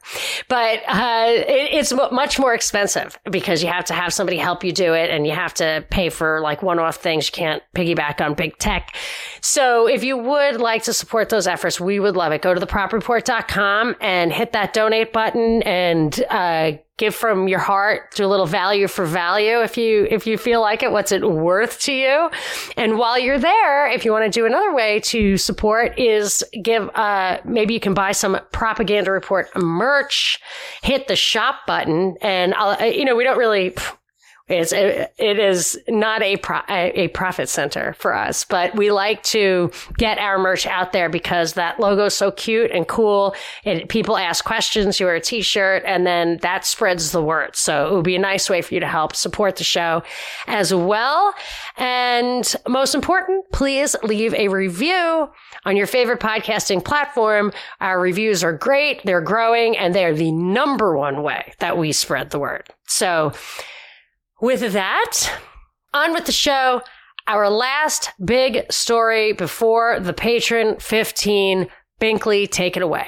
[0.48, 4.62] but uh, it, it's mu- much more expensive because you have to have somebody help
[4.62, 7.28] you do it, and you have to pay for like one-off things.
[7.28, 8.94] You can't piggyback on big tech.
[9.40, 12.42] So, if you would like to support those efforts, we would love it.
[12.42, 18.14] Go to thepropreport.com and hit that donate button and uh, give from your heart.
[18.14, 20.92] Do a little value for value if you if you feel like it.
[20.92, 22.30] What's it worth to you?
[22.76, 26.88] And while you're there, if you want to do another way to support is give
[26.94, 30.38] uh maybe you can buy some propaganda report merch,
[30.82, 33.74] hit the shop button, and I'll, uh, you know we don't really.
[34.52, 39.70] It's it is not a pro, a profit center for us, but we like to
[39.96, 43.34] get our merch out there because that logo is so cute and cool.
[43.64, 47.56] And people ask questions, you wear a T-shirt, and then that spreads the word.
[47.56, 50.02] So it would be a nice way for you to help support the show
[50.46, 51.32] as well.
[51.78, 55.30] And most important, please leave a review
[55.64, 57.52] on your favorite podcasting platform.
[57.80, 62.30] Our reviews are great; they're growing, and they're the number one way that we spread
[62.30, 62.68] the word.
[62.86, 63.32] So.
[64.42, 65.30] With that,
[65.94, 66.82] on with the show.
[67.28, 71.68] Our last big story before the Patreon 15.
[72.00, 73.06] Binkley, take it away.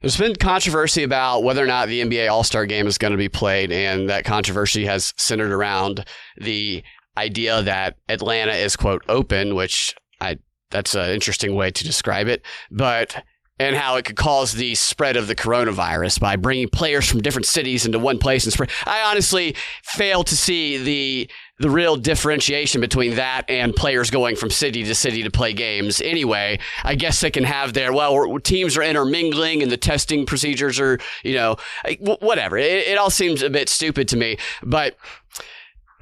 [0.00, 3.18] There's been controversy about whether or not the NBA All Star game is going to
[3.18, 6.06] be played, and that controversy has centered around
[6.38, 6.82] the
[7.18, 10.38] idea that Atlanta is, quote, open, which I
[10.70, 13.22] that's an interesting way to describe it, but
[13.58, 17.46] and how it could cause the spread of the coronavirus by bringing players from different
[17.46, 18.70] cities into one place and spread.
[18.84, 24.50] I honestly fail to see the the real differentiation between that and players going from
[24.50, 26.00] city to city to play games.
[26.00, 30.80] Anyway, I guess they can have their well, teams are intermingling and the testing procedures
[30.80, 31.56] are, you know,
[32.00, 32.58] whatever.
[32.58, 34.96] It, it all seems a bit stupid to me, but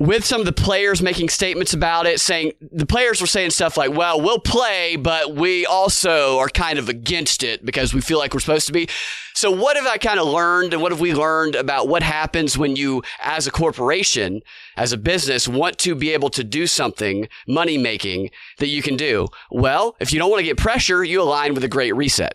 [0.02, 3.76] with some of the players making statements about it, saying the players were saying stuff
[3.76, 8.18] like, well, we'll play, but we also are kind of against it because we feel
[8.18, 8.88] like we're supposed to be.
[9.32, 12.58] So, what have I kind of learned and what have we learned about what happens
[12.58, 14.42] when you, as a corporation,
[14.76, 18.96] as a business, want to be able to do something money making that you can
[18.96, 19.28] do?
[19.52, 22.34] Well, if you don't want to get pressure, you align with a great reset.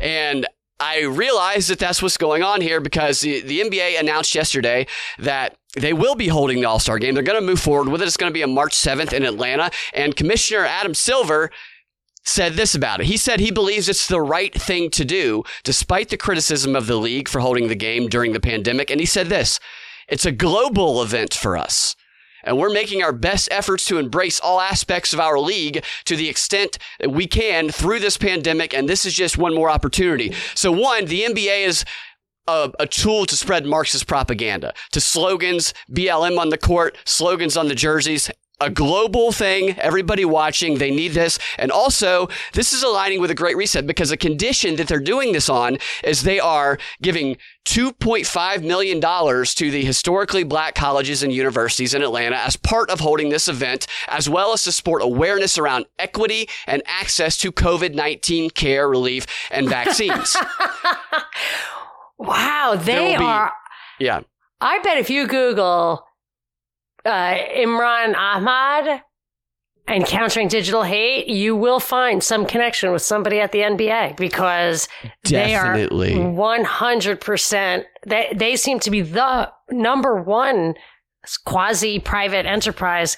[0.00, 0.46] And
[0.80, 4.86] I realize that that's what's going on here because the, the NBA announced yesterday
[5.18, 7.14] that they will be holding the All Star game.
[7.14, 8.06] They're going to move forward with it.
[8.06, 9.70] It's going to be on March 7th in Atlanta.
[9.92, 11.50] And Commissioner Adam Silver
[12.24, 13.06] said this about it.
[13.06, 16.96] He said he believes it's the right thing to do, despite the criticism of the
[16.96, 18.90] league for holding the game during the pandemic.
[18.90, 19.58] And he said this
[20.08, 21.96] it's a global event for us.
[22.44, 26.28] And we're making our best efforts to embrace all aspects of our league to the
[26.28, 28.74] extent that we can through this pandemic.
[28.74, 30.34] And this is just one more opportunity.
[30.54, 31.84] So, one, the NBA is
[32.48, 37.68] a, a tool to spread Marxist propaganda, to slogans, BLM on the court, slogans on
[37.68, 38.30] the jerseys.
[38.60, 41.38] A global thing, everybody watching, they need this.
[41.58, 45.30] And also, this is aligning with a great reset because the condition that they're doing
[45.32, 47.36] this on is they are giving
[47.66, 53.28] $2.5 million to the historically black colleges and universities in Atlanta as part of holding
[53.28, 58.50] this event, as well as to support awareness around equity and access to COVID 19
[58.50, 60.36] care, relief, and vaccines.
[62.18, 63.52] Wow, they be- are.
[64.00, 64.22] yeah.
[64.60, 66.04] I bet if you Google
[67.04, 69.02] uh, Imran Ahmed
[69.86, 74.88] and countering digital hate, you will find some connection with somebody at the NBA because
[75.24, 76.14] Definitely.
[76.14, 77.84] they are 100%.
[78.06, 80.74] They, they seem to be the number one
[81.44, 83.16] quasi private enterprise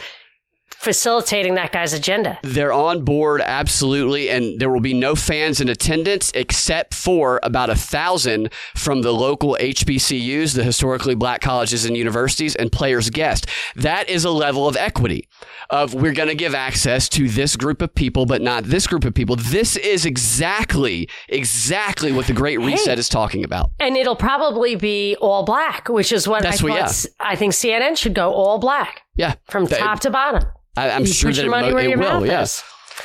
[0.80, 2.38] facilitating that guy's agenda.
[2.42, 7.68] They're on board, absolutely, and there will be no fans in attendance except for about
[7.68, 13.46] a thousand from the local HBCUs, the historically black colleges and universities, and players guest.
[13.76, 15.28] That is a level of equity
[15.68, 19.04] of we're going to give access to this group of people, but not this group
[19.04, 19.36] of people.
[19.36, 22.98] This is exactly, exactly what the Great Reset Hey.
[23.00, 23.70] is talking about.
[23.78, 27.06] And it'll probably be all black, which is what That's I what- thought.
[27.20, 30.42] I think CNN should go all black Yeah, from That- top to bottom.
[30.76, 32.20] I, I'm You sure that it, money mo- it will.
[32.20, 32.46] mouth Yeah.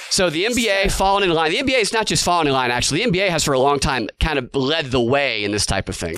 [0.10, 1.52] So the NBA falling in line.
[1.52, 2.72] The NBA is not just falling in line.
[2.72, 5.66] Actually, the NBA has for a long time kind of led the way in this
[5.66, 6.18] type of thing.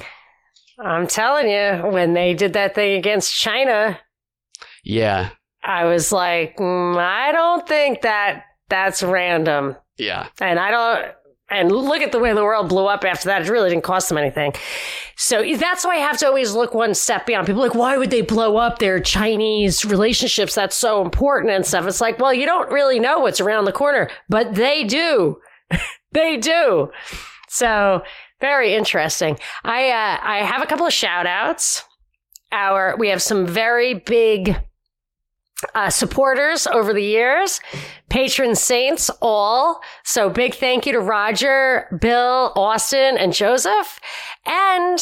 [0.84, 4.00] I'm telling you, when they did that thing against China,
[4.84, 5.30] Yeah,
[5.64, 9.76] I was like, mm, I don't think that that's random.
[9.98, 10.28] yeah.
[10.40, 11.06] And I don't,
[11.50, 13.44] and look at the way the world blew up after that.
[13.44, 14.54] It really didn't cost them anything.
[15.16, 17.48] So that's why I have to always look one step beyond.
[17.48, 20.56] People like, why would they blow up their Chinese relationships?
[20.56, 21.88] That's so important and stuff.
[21.88, 25.40] It's like, well, you don't really know what's around the corner, but they do.
[26.12, 26.92] they do.
[27.48, 28.04] So
[28.42, 29.40] very interesting.
[29.64, 31.84] I, uh, I have a couple of shout outs.
[32.52, 34.58] Our, we have some very big
[35.74, 37.60] uh, supporters over the years,
[38.10, 39.80] patron saints all.
[40.04, 44.00] So big thank you to Roger, Bill, Austin, and Joseph.
[44.46, 45.00] And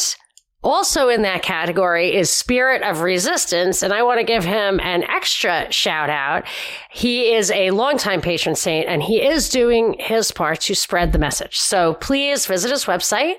[0.66, 5.04] also in that category is Spirit of Resistance, and I want to give him an
[5.04, 6.44] extra shout out.
[6.90, 11.18] He is a longtime patron saint, and he is doing his part to spread the
[11.18, 11.58] message.
[11.58, 13.36] So please visit his website,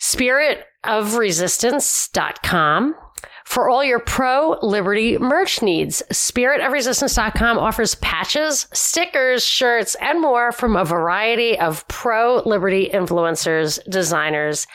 [0.00, 2.94] spiritofresistance.com.
[3.48, 10.76] For all your pro liberty merch needs, spiritofresistance.com offers patches, stickers, shirts, and more from
[10.76, 14.66] a variety of pro liberty influencers, designers,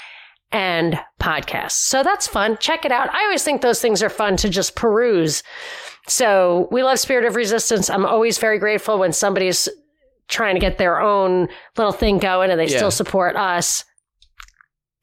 [0.52, 1.74] and podcasts.
[1.74, 2.58] So that's fun.
[2.60, 3.14] Check it out.
[3.14, 5.44] I always think those things are fun to just peruse.
[6.08, 7.92] So we love Spirit of Resistance.
[7.92, 9.70] I'm always very grateful when somebody's
[10.30, 11.48] trying to get their own
[11.78, 12.78] little thing going and they Yeah.
[12.78, 13.86] still support us.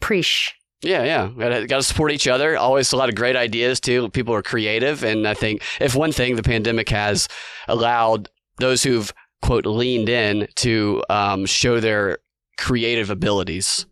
[0.01, 0.57] Preach.
[0.83, 1.66] Yeah, yeah.
[1.66, 2.57] Got to support each other.
[2.57, 4.09] Always a lot of great ideas too.
[4.11, 7.28] People are creative, and I think if one thing the pandemic has
[7.68, 9.12] allowed those who've
[9.43, 12.18] quote leaned in to um, show their
[12.59, 13.87] creative abilities.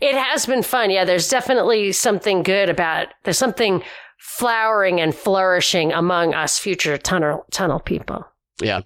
[0.00, 0.90] It has been fun.
[0.90, 3.82] Yeah, there's definitely something good about there's something
[4.18, 8.24] flowering and flourishing among us future tunnel tunnel people.
[8.60, 8.80] Yeah.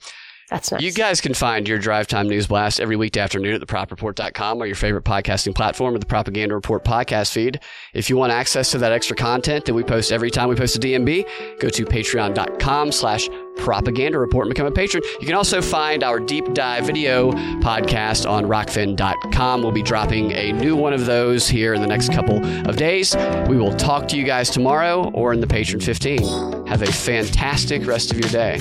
[0.53, 0.83] That's nice.
[0.83, 4.67] You guys can find your Drive Time News Blast every weekday afternoon at thepropreport.com or
[4.67, 7.59] your favorite podcasting platform or the Propaganda Report podcast feed.
[7.95, 10.77] If you want access to that extra content that we post every time we post
[10.77, 15.03] a DNB, go to patreon.com slash propaganda report and become a patron.
[15.21, 17.33] You can also find our deep dive video
[17.63, 19.63] podcast on rokfin.com.
[19.63, 23.17] We'll be dropping a new one of those here in the next couple of days.
[23.49, 26.67] We will talk to you guys tomorrow or in the Patreon 15.
[26.67, 28.59] Have a fantastic rest of your day.